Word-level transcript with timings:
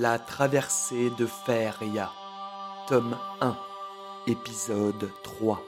La 0.00 0.18
traversée 0.18 1.10
de 1.18 1.26
Feria, 1.26 2.10
tome 2.88 3.18
1, 3.42 3.54
épisode 4.28 5.12
3, 5.22 5.62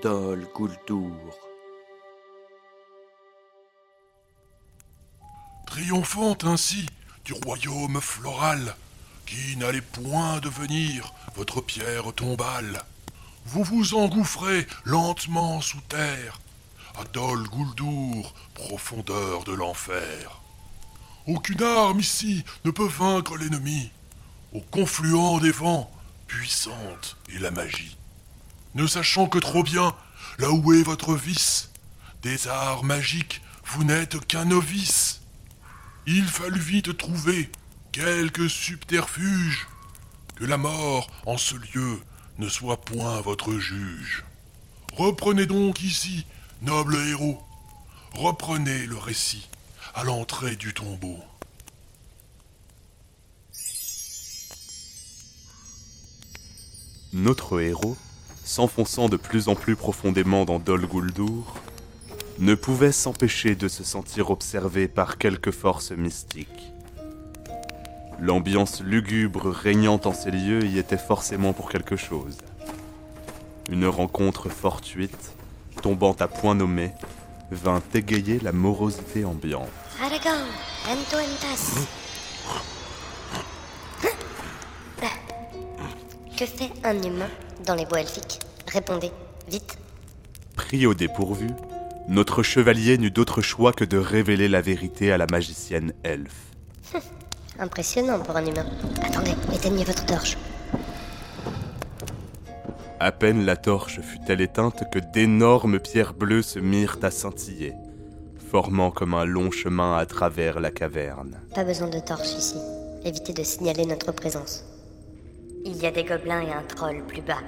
Dol 0.00 0.46
Guldur. 0.54 1.34
Triomphant 5.66 6.38
ainsi 6.44 6.86
du 7.24 7.32
royaume 7.32 8.00
floral, 8.00 8.76
qui 9.26 9.56
n'allait 9.56 9.80
point 9.80 10.38
devenir 10.38 11.12
votre 11.34 11.60
pierre 11.60 12.12
tombale, 12.14 12.84
vous 13.44 13.64
vous 13.64 13.94
engouffrez 13.94 14.68
lentement 14.84 15.60
sous 15.60 15.80
terre, 15.88 16.38
à 16.96 17.02
Dol 17.12 17.42
Guldur, 17.48 18.34
profondeur 18.54 19.42
de 19.42 19.52
l'enfer. 19.52 20.42
Aucune 21.28 21.62
arme 21.62 22.00
ici 22.00 22.42
ne 22.64 22.70
peut 22.70 22.88
vaincre 22.88 23.36
l'ennemi. 23.36 23.90
Au 24.54 24.62
confluent 24.62 25.40
des 25.42 25.50
vents, 25.50 25.90
puissante 26.26 27.18
est 27.30 27.38
la 27.38 27.50
magie. 27.50 27.98
Ne 28.74 28.86
sachant 28.86 29.28
que 29.28 29.38
trop 29.38 29.62
bien 29.62 29.94
là 30.38 30.50
où 30.50 30.72
est 30.72 30.82
votre 30.82 31.14
vice, 31.14 31.70
des 32.22 32.48
arts 32.48 32.82
magiques, 32.82 33.42
vous 33.66 33.84
n'êtes 33.84 34.26
qu'un 34.26 34.46
novice. 34.46 35.20
Il 36.06 36.24
fallut 36.24 36.60
vite 36.60 36.96
trouver 36.96 37.50
quelques 37.92 38.48
subterfuges, 38.48 39.68
que 40.36 40.46
la 40.46 40.56
mort 40.56 41.10
en 41.26 41.36
ce 41.36 41.56
lieu 41.56 42.00
ne 42.38 42.48
soit 42.48 42.80
point 42.80 43.20
votre 43.20 43.52
juge. 43.58 44.24
Reprenez 44.94 45.44
donc 45.44 45.82
ici, 45.82 46.24
noble 46.62 46.96
héros, 46.96 47.42
reprenez 48.14 48.86
le 48.86 48.96
récit 48.96 49.46
à 49.94 50.04
l'entrée 50.04 50.56
du 50.56 50.74
tombeau. 50.74 51.18
Notre 57.12 57.60
héros, 57.60 57.96
s'enfonçant 58.44 59.08
de 59.08 59.16
plus 59.16 59.48
en 59.48 59.54
plus 59.54 59.76
profondément 59.76 60.44
dans 60.44 60.58
Dol 60.58 60.86
Guldur, 60.86 61.54
ne 62.38 62.54
pouvait 62.54 62.92
s'empêcher 62.92 63.54
de 63.54 63.66
se 63.66 63.82
sentir 63.82 64.30
observé 64.30 64.88
par 64.88 65.18
quelque 65.18 65.50
force 65.50 65.90
mystique. 65.90 66.72
L'ambiance 68.20 68.82
lugubre 68.82 69.50
régnant 69.50 70.00
en 70.04 70.12
ces 70.12 70.30
lieux 70.30 70.64
y 70.64 70.78
était 70.78 70.98
forcément 70.98 71.52
pour 71.52 71.70
quelque 71.70 71.96
chose. 71.96 72.36
Une 73.70 73.86
rencontre 73.86 74.48
fortuite, 74.48 75.32
tombant 75.82 76.16
à 76.20 76.28
point 76.28 76.54
nommé, 76.54 76.92
vint 77.50 77.82
égayer 77.94 78.40
la 78.40 78.52
morosité 78.52 79.24
ambiante. 79.24 79.68
Entuentas. 80.00 81.86
Que 86.36 86.46
fait 86.46 86.70
un 86.84 87.02
humain 87.02 87.28
dans 87.66 87.74
les 87.74 87.84
bois 87.84 88.00
elfiques? 88.00 88.38
Répondez, 88.68 89.10
vite. 89.48 89.76
Pris 90.54 90.86
au 90.86 90.94
dépourvu, 90.94 91.48
notre 92.08 92.42
chevalier 92.42 92.96
n'eut 92.96 93.10
d'autre 93.10 93.42
choix 93.42 93.72
que 93.72 93.84
de 93.84 93.98
révéler 93.98 94.48
la 94.48 94.60
vérité 94.60 95.10
à 95.10 95.18
la 95.18 95.26
magicienne 95.26 95.92
elfe. 96.04 96.52
Impressionnant 97.58 98.20
pour 98.20 98.36
un 98.36 98.46
humain. 98.46 98.66
Attendez, 99.02 99.34
éteignez 99.52 99.84
votre 99.84 100.06
torche. 100.06 100.36
À 103.00 103.12
peine 103.12 103.44
la 103.44 103.56
torche 103.56 104.00
fut-elle 104.00 104.40
éteinte 104.40 104.82
que 104.90 104.98
d'énormes 104.98 105.78
pierres 105.78 106.14
bleues 106.14 106.42
se 106.42 106.58
mirent 106.58 106.98
à 107.02 107.12
scintiller, 107.12 107.74
formant 108.50 108.90
comme 108.90 109.14
un 109.14 109.24
long 109.24 109.52
chemin 109.52 109.96
à 109.96 110.04
travers 110.04 110.58
la 110.58 110.72
caverne. 110.72 111.40
Pas 111.54 111.62
besoin 111.62 111.88
de 111.88 112.00
torche 112.00 112.32
ici. 112.36 112.56
Évitez 113.04 113.32
de 113.32 113.44
signaler 113.44 113.86
notre 113.86 114.10
présence. 114.10 114.64
Il 115.64 115.76
y 115.76 115.86
a 115.86 115.92
des 115.92 116.02
gobelins 116.02 116.42
et 116.42 116.52
un 116.52 116.62
troll 116.62 117.04
plus 117.06 117.22
bas. 117.22 117.38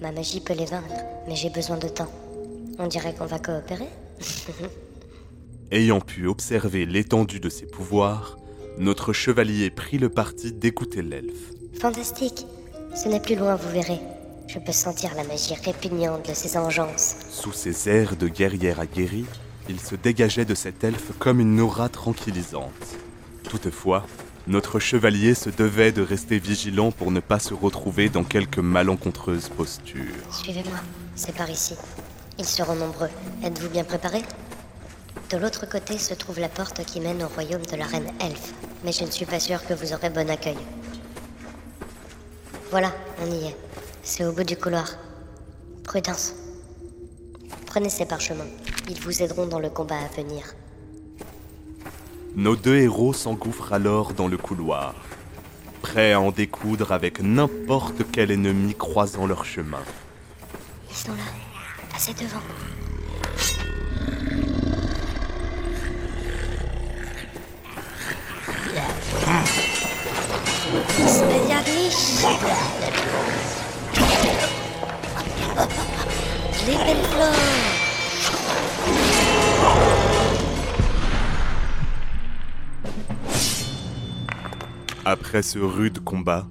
Ma 0.00 0.12
magie 0.12 0.40
peut 0.40 0.54
les 0.54 0.64
vaincre, 0.64 1.04
mais 1.28 1.36
j'ai 1.36 1.50
besoin 1.50 1.76
de 1.76 1.88
temps. 1.88 2.10
On 2.78 2.86
dirait 2.86 3.14
qu'on 3.14 3.26
va 3.26 3.38
coopérer 3.38 3.88
Ayant 5.70 6.00
pu 6.00 6.26
observer 6.26 6.86
l'étendue 6.86 7.40
de 7.40 7.50
ses 7.50 7.66
pouvoirs, 7.66 8.38
notre 8.78 9.12
chevalier 9.12 9.68
prit 9.68 9.98
le 9.98 10.08
parti 10.08 10.52
d'écouter 10.52 11.02
l'elfe. 11.02 11.52
Fantastique. 11.78 12.46
Ce 12.94 13.08
n'est 13.08 13.20
plus 13.20 13.36
loin, 13.36 13.56
vous 13.56 13.70
verrez. 13.70 14.00
Je 14.46 14.58
peux 14.58 14.72
sentir 14.72 15.14
la 15.14 15.24
magie 15.24 15.54
répugnante 15.54 16.28
de 16.28 16.34
ses 16.34 16.56
engeances. 16.56 17.16
Sous 17.30 17.52
ses 17.52 17.88
airs 17.88 18.16
de 18.16 18.28
guerrière 18.28 18.80
aguerrie, 18.80 19.26
il 19.68 19.80
se 19.80 19.94
dégageait 19.94 20.44
de 20.44 20.54
cet 20.54 20.84
elfe 20.84 21.12
comme 21.18 21.40
une 21.40 21.60
aura 21.60 21.88
tranquillisante. 21.88 22.72
Toutefois, 23.48 24.06
notre 24.46 24.78
chevalier 24.78 25.34
se 25.34 25.48
devait 25.48 25.92
de 25.92 26.02
rester 26.02 26.38
vigilant 26.38 26.92
pour 26.92 27.10
ne 27.10 27.20
pas 27.20 27.38
se 27.38 27.54
retrouver 27.54 28.10
dans 28.10 28.24
quelque 28.24 28.60
malencontreuse 28.60 29.48
posture. 29.48 30.14
Suivez-moi. 30.30 30.78
C'est 31.16 31.34
par 31.34 31.48
ici. 31.48 31.74
Ils 32.38 32.44
seront 32.44 32.74
nombreux. 32.74 33.08
Êtes-vous 33.42 33.70
bien 33.70 33.84
préparés 33.84 34.22
De 35.30 35.38
l'autre 35.38 35.66
côté 35.66 35.96
se 35.98 36.12
trouve 36.12 36.40
la 36.40 36.48
porte 36.48 36.84
qui 36.84 37.00
mène 37.00 37.22
au 37.22 37.28
royaume 37.28 37.64
de 37.64 37.76
la 37.76 37.86
reine 37.86 38.12
elfe. 38.20 38.52
Mais 38.84 38.92
je 38.92 39.04
ne 39.04 39.10
suis 39.10 39.24
pas 39.24 39.40
sûr 39.40 39.64
que 39.64 39.72
vous 39.72 39.94
aurez 39.94 40.10
bon 40.10 40.28
accueil. 40.28 40.58
Voilà, 42.70 42.92
on 43.22 43.32
y 43.32 43.46
est. 43.46 43.56
C'est 44.04 44.24
au 44.24 44.32
bout 44.32 44.44
du 44.44 44.56
couloir. 44.56 44.86
Prudence. 45.82 46.34
Prenez 47.66 47.88
ces 47.88 48.04
parchemins. 48.04 48.44
Ils 48.88 49.00
vous 49.00 49.22
aideront 49.22 49.46
dans 49.46 49.58
le 49.58 49.70
combat 49.70 49.96
à 49.96 50.14
venir. 50.14 50.44
Nos 52.36 52.54
deux 52.54 52.76
héros 52.76 53.14
s'engouffrent 53.14 53.72
alors 53.72 54.12
dans 54.12 54.28
le 54.28 54.36
couloir, 54.36 54.94
prêts 55.80 56.12
à 56.12 56.20
en 56.20 56.32
découdre 56.32 56.92
avec 56.92 57.22
n'importe 57.22 58.02
quel 58.12 58.30
ennemi 58.30 58.74
croisant 58.74 59.26
leur 59.26 59.44
chemin. 59.44 59.82
Ils 60.90 60.96
sont 60.96 61.12
là. 61.12 61.24
Passez 61.90 62.12
devant. 62.12 62.42
Après 85.04 85.42
ce 85.42 85.58
rude 85.58 86.00
combat, 86.02 86.46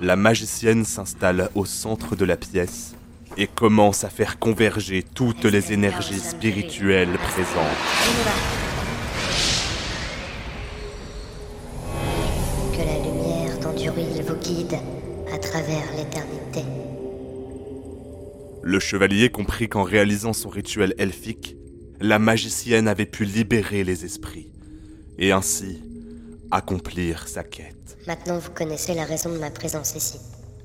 la 0.00 0.14
magicienne 0.14 0.84
s'installe 0.84 1.50
au 1.56 1.64
centre 1.64 2.14
de 2.14 2.24
la 2.24 2.36
pièce 2.36 2.94
et 3.36 3.48
commence 3.48 4.04
à 4.04 4.08
faire 4.08 4.38
converger 4.38 5.02
toutes 5.02 5.44
les 5.44 5.72
énergies 5.72 6.20
spirituelles 6.20 7.18
présentes. 7.18 7.56
Que 12.72 12.78
la 12.78 12.98
lumière 13.04 13.58
d'Anduril 13.60 14.22
vous 14.28 14.36
guide 14.36 14.78
à 15.34 15.38
travers 15.38 15.86
l'éternité. 15.96 16.95
Le 18.68 18.80
chevalier 18.80 19.30
comprit 19.30 19.68
qu'en 19.68 19.84
réalisant 19.84 20.32
son 20.32 20.48
rituel 20.48 20.92
elfique, 20.98 21.56
la 22.00 22.18
magicienne 22.18 22.88
avait 22.88 23.06
pu 23.06 23.24
libérer 23.24 23.84
les 23.84 24.04
esprits 24.04 24.50
et 25.20 25.30
ainsi 25.30 25.84
accomplir 26.50 27.28
sa 27.28 27.44
quête. 27.44 27.96
Maintenant, 28.08 28.38
vous 28.38 28.50
connaissez 28.50 28.92
la 28.94 29.04
raison 29.04 29.32
de 29.32 29.38
ma 29.38 29.52
présence 29.52 29.94
ici. 29.94 30.18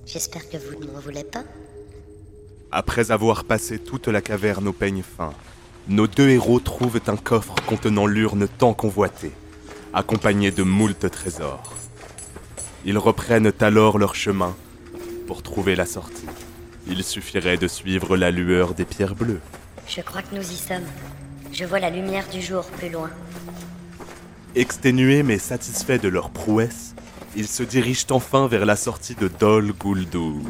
J'espère 0.07 0.49
que 0.49 0.57
vous 0.57 0.83
ne 0.83 0.91
m'en 0.91 0.99
voulez 0.99 1.23
pas. 1.23 1.43
Après 2.71 3.11
avoir 3.11 3.43
passé 3.43 3.77
toute 3.77 4.07
la 4.07 4.21
caverne 4.21 4.67
au 4.67 4.73
peigne 4.73 5.03
fin, 5.03 5.31
nos 5.87 6.07
deux 6.07 6.29
héros 6.29 6.59
trouvent 6.59 7.01
un 7.05 7.17
coffre 7.17 7.53
contenant 7.67 8.07
l'urne 8.07 8.47
tant 8.47 8.73
convoitée, 8.73 9.33
accompagné 9.93 10.49
de 10.49 10.63
moult 10.63 11.07
trésors. 11.11 11.75
Ils 12.83 12.97
reprennent 12.97 13.53
alors 13.59 13.99
leur 13.99 14.15
chemin 14.15 14.55
pour 15.27 15.43
trouver 15.43 15.75
la 15.75 15.85
sortie. 15.85 16.25
Il 16.91 17.05
suffirait 17.05 17.55
de 17.55 17.69
suivre 17.69 18.17
la 18.17 18.31
lueur 18.31 18.73
des 18.73 18.83
pierres 18.83 19.15
bleues. 19.15 19.39
Je 19.87 20.01
crois 20.01 20.21
que 20.21 20.35
nous 20.35 20.41
y 20.41 20.57
sommes. 20.57 20.83
Je 21.53 21.63
vois 21.63 21.79
la 21.79 21.89
lumière 21.89 22.27
du 22.27 22.41
jour 22.41 22.65
plus 22.65 22.89
loin. 22.89 23.09
Exténués 24.55 25.23
mais 25.23 25.37
satisfaits 25.37 25.99
de 25.99 26.09
leur 26.09 26.31
prouesse, 26.31 26.93
ils 27.37 27.47
se 27.47 27.63
dirigent 27.63 28.07
enfin 28.09 28.47
vers 28.47 28.65
la 28.65 28.75
sortie 28.75 29.15
de 29.15 29.29
Dol 29.29 29.71
Guldur. 29.71 30.41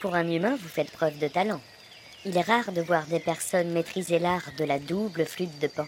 Pour 0.00 0.14
un 0.14 0.28
humain, 0.28 0.56
vous 0.56 0.68
faites 0.68 0.90
preuve 0.90 1.18
de 1.18 1.28
talent. 1.28 1.60
Il 2.24 2.36
est 2.36 2.42
rare 2.42 2.72
de 2.72 2.82
voir 2.82 3.06
des 3.06 3.20
personnes 3.20 3.70
maîtriser 3.72 4.18
l'art 4.18 4.52
de 4.58 4.64
la 4.64 4.78
double 4.78 5.24
flûte 5.24 5.58
de 5.58 5.66
Pan. 5.68 5.86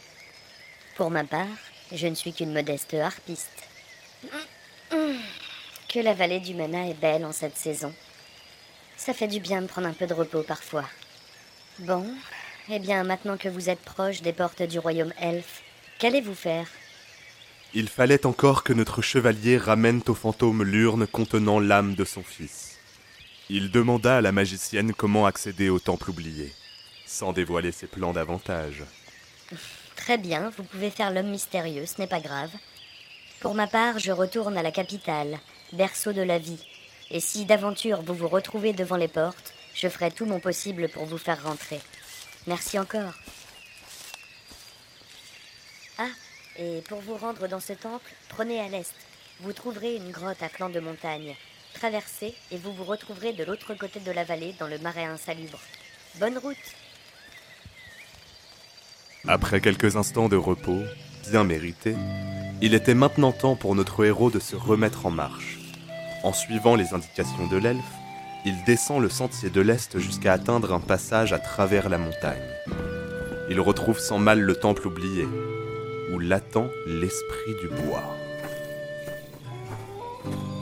Pour 0.96 1.10
ma 1.10 1.24
part, 1.24 1.46
je 1.92 2.06
ne 2.06 2.14
suis 2.14 2.32
qu'une 2.32 2.52
modeste 2.52 2.94
harpiste. 2.94 3.68
Que 4.90 6.00
la 6.00 6.14
vallée 6.14 6.40
du 6.40 6.54
Mana 6.54 6.88
est 6.88 6.94
belle 7.00 7.24
en 7.24 7.32
cette 7.32 7.56
saison. 7.56 7.92
Ça 8.96 9.12
fait 9.12 9.28
du 9.28 9.40
bien 9.40 9.62
de 9.62 9.66
prendre 9.66 9.88
un 9.88 9.92
peu 9.92 10.06
de 10.06 10.14
repos 10.14 10.42
parfois. 10.42 10.84
Bon, 11.80 12.06
eh 12.70 12.78
bien, 12.78 13.02
maintenant 13.04 13.36
que 13.36 13.48
vous 13.48 13.68
êtes 13.68 13.80
proche 13.80 14.22
des 14.22 14.32
portes 14.32 14.62
du 14.62 14.78
royaume 14.78 15.12
elfe, 15.20 15.62
qu'allez-vous 15.98 16.34
faire? 16.34 16.68
Il 17.74 17.88
fallait 17.88 18.26
encore 18.26 18.64
que 18.64 18.74
notre 18.74 19.00
chevalier 19.00 19.56
ramène 19.56 20.02
au 20.06 20.14
fantôme 20.14 20.62
l'urne 20.62 21.06
contenant 21.06 21.58
l'âme 21.58 21.94
de 21.94 22.04
son 22.04 22.22
fils. 22.22 22.78
Il 23.48 23.70
demanda 23.70 24.18
à 24.18 24.20
la 24.20 24.30
magicienne 24.30 24.92
comment 24.92 25.24
accéder 25.24 25.70
au 25.70 25.78
temple 25.78 26.10
oublié, 26.10 26.52
sans 27.06 27.32
dévoiler 27.32 27.72
ses 27.72 27.86
plans 27.86 28.12
davantage. 28.12 28.84
Très 29.96 30.18
bien, 30.18 30.50
vous 30.56 30.64
pouvez 30.64 30.90
faire 30.90 31.10
l'homme 31.10 31.30
mystérieux, 31.30 31.86
ce 31.86 31.98
n'est 31.98 32.06
pas 32.06 32.20
grave. 32.20 32.50
Pour 33.40 33.54
ma 33.54 33.66
part, 33.66 33.98
je 33.98 34.12
retourne 34.12 34.58
à 34.58 34.62
la 34.62 34.70
capitale, 34.70 35.38
berceau 35.72 36.12
de 36.12 36.22
la 36.22 36.38
vie. 36.38 36.66
Et 37.10 37.20
si 37.20 37.46
d'aventure 37.46 38.02
vous 38.02 38.14
vous 38.14 38.28
retrouvez 38.28 38.74
devant 38.74 38.96
les 38.96 39.08
portes, 39.08 39.54
je 39.74 39.88
ferai 39.88 40.10
tout 40.10 40.26
mon 40.26 40.40
possible 40.40 40.90
pour 40.90 41.06
vous 41.06 41.18
faire 41.18 41.42
rentrer. 41.42 41.80
Merci 42.46 42.78
encore. 42.78 43.14
Ah, 45.98 46.08
et 46.58 46.82
pour 46.88 47.00
vous 47.00 47.16
rendre 47.16 47.48
dans 47.48 47.60
ce 47.60 47.72
temple, 47.72 48.10
prenez 48.28 48.60
à 48.60 48.68
l'est. 48.68 48.94
Vous 49.40 49.52
trouverez 49.52 49.96
une 49.96 50.10
grotte 50.10 50.42
à 50.42 50.48
flanc 50.48 50.68
de 50.68 50.80
montagne. 50.80 51.34
Traversez 51.74 52.34
et 52.50 52.58
vous 52.58 52.72
vous 52.72 52.84
retrouverez 52.84 53.32
de 53.32 53.44
l'autre 53.44 53.74
côté 53.74 54.00
de 54.00 54.10
la 54.12 54.24
vallée 54.24 54.54
dans 54.58 54.66
le 54.66 54.78
marais 54.78 55.04
insalubre. 55.04 55.58
Bonne 56.16 56.38
route 56.38 56.56
Après 59.26 59.60
quelques 59.60 59.96
instants 59.96 60.28
de 60.28 60.36
repos, 60.36 60.82
bien 61.30 61.44
mérités, 61.44 61.96
il 62.60 62.74
était 62.74 62.94
maintenant 62.94 63.32
temps 63.32 63.56
pour 63.56 63.74
notre 63.74 64.04
héros 64.04 64.30
de 64.30 64.38
se 64.38 64.54
remettre 64.54 65.06
en 65.06 65.10
marche. 65.10 65.58
En 66.22 66.32
suivant 66.32 66.76
les 66.76 66.92
indications 66.92 67.46
de 67.48 67.56
l'elfe, 67.56 67.82
il 68.44 68.62
descend 68.64 69.00
le 69.00 69.08
sentier 69.08 69.50
de 69.50 69.60
l'Est 69.60 69.98
jusqu'à 69.98 70.34
atteindre 70.34 70.72
un 70.72 70.80
passage 70.80 71.32
à 71.32 71.38
travers 71.38 71.88
la 71.88 71.98
montagne. 71.98 72.42
Il 73.48 73.60
retrouve 73.60 73.98
sans 73.98 74.18
mal 74.18 74.40
le 74.40 74.54
temple 74.54 74.86
oublié, 74.86 75.26
où 76.12 76.18
l'attend 76.18 76.68
l'esprit 76.86 77.54
du 77.60 77.68
bois. 77.68 78.02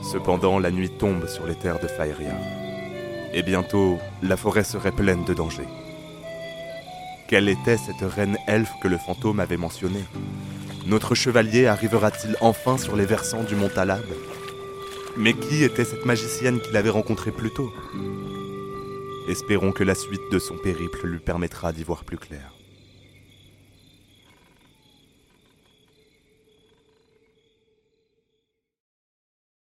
Cependant, 0.03 0.59
la 0.59 0.71
nuit 0.71 0.89
tombe 0.89 1.27
sur 1.27 1.45
les 1.45 1.55
terres 1.55 1.79
de 1.79 1.87
Faeria. 1.87 2.35
Et 3.33 3.43
bientôt, 3.43 3.97
la 4.23 4.35
forêt 4.35 4.63
serait 4.63 4.91
pleine 4.91 5.23
de 5.23 5.33
dangers. 5.33 5.67
Quelle 7.27 7.47
était 7.47 7.77
cette 7.77 8.01
reine 8.01 8.37
elfe 8.47 8.73
que 8.81 8.87
le 8.87 8.97
fantôme 8.97 9.39
avait 9.39 9.57
mentionnée? 9.57 10.03
Notre 10.85 11.15
chevalier 11.15 11.67
arrivera-t-il 11.67 12.35
enfin 12.41 12.77
sur 12.77 12.95
les 12.95 13.05
versants 13.05 13.43
du 13.43 13.55
mont 13.55 13.69
Talab 13.69 14.03
Mais 15.15 15.33
qui 15.33 15.63
était 15.63 15.85
cette 15.85 16.05
magicienne 16.05 16.59
qu'il 16.59 16.75
avait 16.75 16.89
rencontrée 16.89 17.31
plus 17.31 17.51
tôt? 17.51 17.71
Espérons 19.29 19.71
que 19.71 19.83
la 19.83 19.95
suite 19.95 20.29
de 20.31 20.39
son 20.39 20.57
périple 20.57 21.07
lui 21.07 21.19
permettra 21.19 21.71
d'y 21.71 21.83
voir 21.83 22.03
plus 22.03 22.17
clair. 22.17 22.51